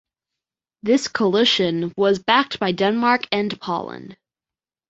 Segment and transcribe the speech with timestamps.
[0.81, 4.17] This coalition was backed by Denmark and Poland.